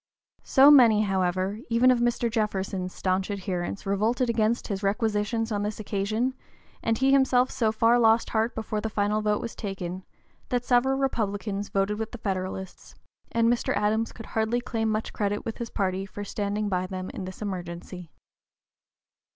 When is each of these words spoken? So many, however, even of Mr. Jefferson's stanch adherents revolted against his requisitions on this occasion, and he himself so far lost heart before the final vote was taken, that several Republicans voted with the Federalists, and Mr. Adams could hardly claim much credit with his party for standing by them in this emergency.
So 0.41 0.71
many, 0.71 1.01
however, 1.03 1.59
even 1.69 1.91
of 1.91 1.99
Mr. 1.99 2.27
Jefferson's 2.27 2.91
stanch 2.91 3.29
adherents 3.29 3.85
revolted 3.85 4.31
against 4.31 4.67
his 4.67 4.81
requisitions 4.81 5.51
on 5.51 5.61
this 5.61 5.79
occasion, 5.79 6.33
and 6.81 6.97
he 6.97 7.11
himself 7.11 7.51
so 7.51 7.71
far 7.71 7.99
lost 7.99 8.31
heart 8.31 8.55
before 8.55 8.81
the 8.81 8.89
final 8.89 9.21
vote 9.21 9.39
was 9.39 9.53
taken, 9.53 10.03
that 10.49 10.65
several 10.65 10.97
Republicans 10.97 11.69
voted 11.69 11.99
with 11.99 12.13
the 12.13 12.17
Federalists, 12.17 12.95
and 13.31 13.47
Mr. 13.47 13.77
Adams 13.77 14.11
could 14.11 14.25
hardly 14.25 14.59
claim 14.59 14.89
much 14.89 15.13
credit 15.13 15.45
with 15.45 15.59
his 15.59 15.69
party 15.69 16.07
for 16.07 16.23
standing 16.23 16.67
by 16.67 16.87
them 16.87 17.11
in 17.11 17.25
this 17.25 17.39
emergency. 17.43 18.09